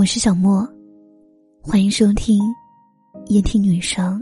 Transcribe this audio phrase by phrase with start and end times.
[0.00, 0.66] 我是小莫，
[1.62, 2.40] 欢迎收听
[3.26, 4.18] 夜听女生。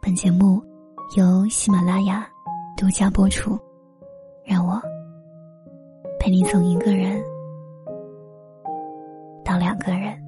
[0.00, 0.60] 本节目
[1.16, 2.28] 由喜马拉雅
[2.76, 3.56] 独家播出。
[4.44, 4.82] 让我
[6.18, 7.22] 陪你从一个人
[9.44, 10.20] 到两个人。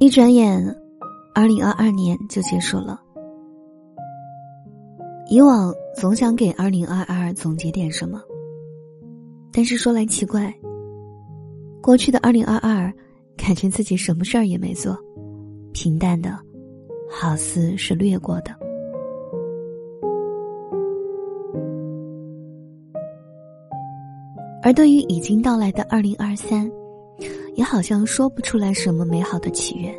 [0.00, 0.60] 一转眼，
[1.36, 3.00] 二零二二年就结束了。
[5.28, 8.22] 以往总想给二零二二总结点什么，
[9.52, 10.54] 但是说来奇怪，
[11.82, 12.92] 过去的二零二二，
[13.36, 14.96] 感觉自己什么事儿也没做，
[15.72, 16.38] 平淡的，
[17.10, 18.54] 好似是掠过的。
[24.62, 26.70] 而对于已经到来的二零二三，
[27.56, 29.92] 也好像说不出来什么美好的祈愿，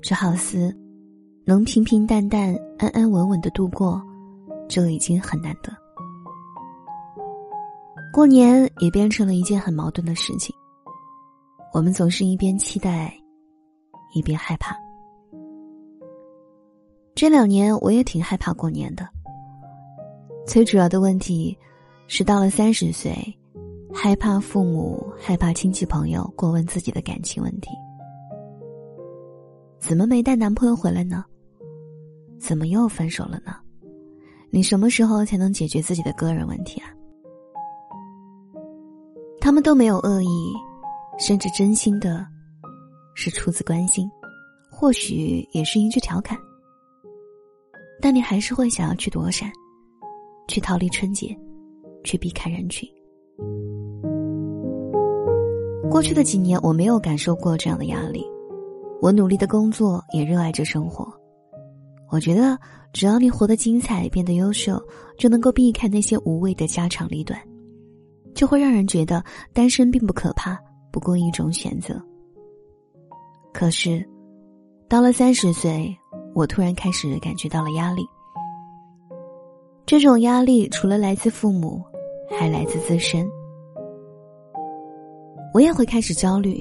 [0.00, 0.72] 只好似
[1.44, 4.00] 能平平淡淡、安安稳稳的度过。
[4.70, 5.70] 就已经很难得。
[8.12, 10.54] 过年也变成了一件很矛盾的事情。
[11.72, 13.12] 我们总是一边期待，
[14.14, 14.74] 一边害怕。
[17.14, 19.06] 这两年我也挺害怕过年的。
[20.46, 21.56] 最主要的问题
[22.06, 23.12] 是到了三十岁，
[23.92, 27.70] 害怕父母、害怕亲戚朋友过问自己的感情问题。
[29.78, 31.24] 怎么没带男朋友回来呢？
[32.40, 33.54] 怎么又分手了呢？
[34.52, 36.90] 你什么时候才能解决自己的个人问题啊？
[39.40, 40.52] 他们都没有恶意，
[41.18, 42.26] 甚至真心的，
[43.14, 44.10] 是出自关心，
[44.70, 46.36] 或许也是一句调侃。
[48.00, 49.50] 但你还是会想要去躲闪，
[50.48, 51.36] 去逃离春节，
[52.02, 52.88] 去避开人群。
[55.90, 58.26] 过去的几年，我没有感受过这样的压力，
[59.00, 61.19] 我努力的工作，也热爱着生活。
[62.10, 62.58] 我觉得。
[62.92, 64.76] 只要你活得精彩，变得优秀，
[65.16, 67.40] 就能够避开那些无谓的家长里短，
[68.34, 70.58] 就会让人觉得单身并不可怕，
[70.90, 72.02] 不过一种选择。
[73.52, 74.04] 可是，
[74.88, 75.96] 到了三十岁，
[76.34, 78.02] 我突然开始感觉到了压力。
[79.86, 81.80] 这种压力除了来自父母，
[82.36, 83.24] 还来自自身。
[85.54, 86.60] 我也会开始焦虑，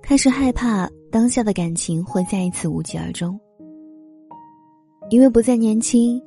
[0.00, 3.38] 开始害怕当下的感情会再一次无疾而终。
[5.10, 6.20] 因为不再年轻，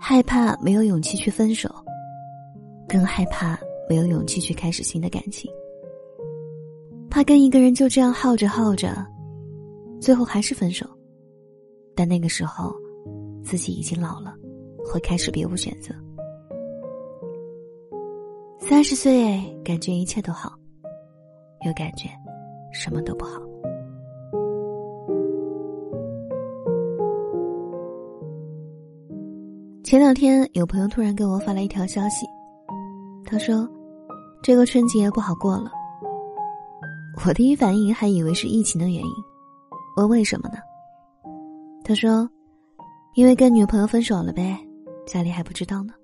[0.00, 1.68] 害怕没有勇气去分手，
[2.88, 5.50] 更害怕没有勇气去开始新的感情。
[7.08, 9.06] 怕跟一个人就这样耗着耗着，
[10.00, 10.84] 最后还是分手。
[11.94, 12.74] 但那个时候，
[13.42, 14.34] 自己已经老了，
[14.84, 15.94] 会开始别无选择。
[18.58, 20.52] 三十岁，感觉一切都好，
[21.64, 22.08] 又感觉
[22.72, 23.40] 什么都不好。
[29.94, 32.26] 前两天，有朋友突然给我发来一条消息，
[33.24, 33.64] 他说
[34.42, 35.70] ：“这个春节不好过了。”
[37.24, 39.12] 我第一反应还以为是疫情的原因，
[39.96, 40.56] 问为什么呢？
[41.84, 42.28] 他说
[43.14, 44.58] ：“因为跟女朋友分手了呗，
[45.06, 45.94] 家里还不知道呢，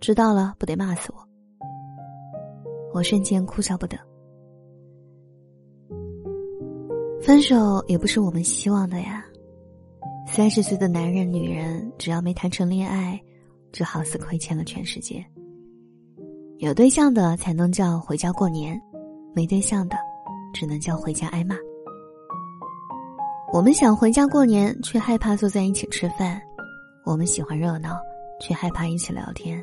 [0.00, 1.28] 知道了不得骂死我。”
[2.96, 3.98] 我瞬间哭笑不得。
[7.20, 9.22] 分手也不是我们希望的呀。
[10.26, 13.20] 三十岁的男人、女人，只要没谈成恋爱。
[13.74, 15.22] 就好似亏欠了全世界。
[16.58, 18.80] 有对象的才能叫回家过年，
[19.34, 19.96] 没对象的，
[20.54, 21.56] 只能叫回家挨骂。
[23.52, 26.38] 我们想回家过年，却害怕坐在一起吃饭；
[27.04, 27.98] 我们喜欢热闹，
[28.40, 29.60] 却害怕一起聊天。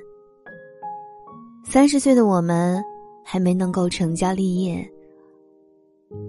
[1.64, 2.84] 三十岁的我们，
[3.24, 4.86] 还没能够成家立业，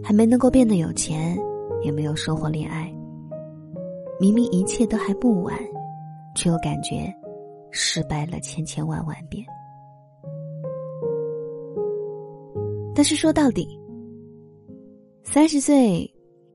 [0.05, 1.37] 还没能够变得有钱，
[1.83, 2.93] 也没有收获恋爱。
[4.21, 5.59] 明明一切都还不晚，
[6.37, 7.13] 却又感觉。
[7.73, 9.45] 失败了千千万万遍，
[12.95, 13.67] 但是说到底，
[15.25, 16.09] 三十岁，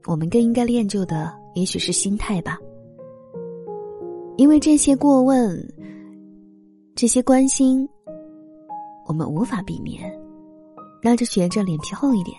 [0.05, 2.57] 我们更应该练就的也许是心态吧。
[4.37, 5.59] 因为这些过问，
[6.95, 7.89] 这些关心，
[9.07, 9.99] 我们无法避免，
[11.01, 12.37] 那就学着脸皮厚一点，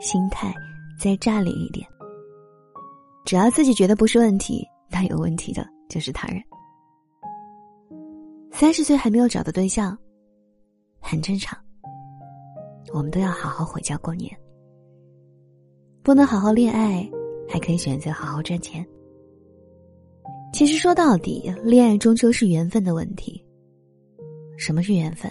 [0.00, 0.54] 心态
[0.96, 1.84] 再炸裂一点。
[3.24, 6.40] 只要自己觉得不是问题，那有问题的就是他人。
[8.62, 9.98] 三十岁还没有找到对象，
[11.00, 11.58] 很正常。
[12.92, 14.30] 我们都要好好回家过年。
[16.00, 17.10] 不能好好恋爱，
[17.48, 18.86] 还可以选择好好赚钱。
[20.52, 23.44] 其实说到底，恋爱终究是缘分的问题。
[24.56, 25.28] 什么是缘分？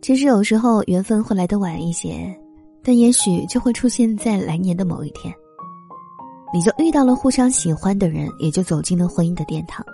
[0.00, 2.34] 其实有时候缘分会来的晚一些，
[2.82, 5.30] 但也许就会出现在来年的某一天，
[6.50, 9.84] 你就遇到了互相喜欢的人，也就走进了婚姻的殿堂。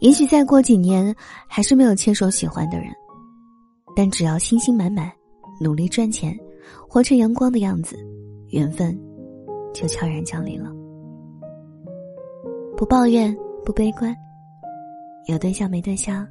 [0.00, 1.14] 也许再过几年
[1.48, 2.88] 还是没有牵手喜欢的人，
[3.96, 5.10] 但只要信心满满，
[5.60, 6.38] 努力赚钱，
[6.88, 7.96] 活成阳光的样子，
[8.50, 8.96] 缘分
[9.74, 10.72] 就悄然降临了。
[12.76, 14.14] 不抱怨，不悲观，
[15.26, 16.24] 有对象没对象，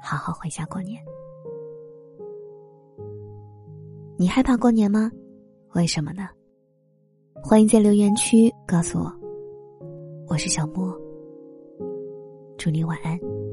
[0.00, 1.02] 好好回家过年。
[4.16, 5.10] 你害怕过年吗？
[5.74, 6.28] 为什么呢？
[7.42, 9.12] 欢迎在留言区告诉我。
[10.28, 11.09] 我是小莫。
[12.60, 13.49] 祝你晚安。